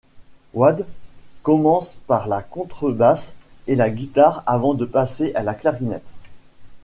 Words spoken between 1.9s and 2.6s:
par la